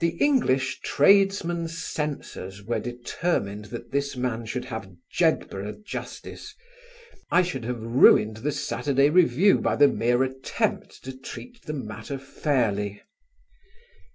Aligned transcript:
The 0.00 0.18
English 0.22 0.80
tradesman 0.82 1.68
censors 1.68 2.62
were 2.62 2.78
determined 2.78 3.64
that 3.72 3.90
this 3.90 4.14
man 4.14 4.44
should 4.44 4.66
have 4.66 4.92
Jedburg 5.10 5.86
justice. 5.86 6.54
I 7.30 7.40
should 7.40 7.64
have 7.64 7.80
ruined 7.80 8.36
the 8.44 8.52
Saturday 8.52 9.08
Review 9.08 9.58
by 9.62 9.76
the 9.76 9.88
mere 9.88 10.22
attempt 10.22 11.02
to 11.04 11.16
treat 11.16 11.62
the 11.62 11.72
matter 11.72 12.18
fairly. 12.18 13.00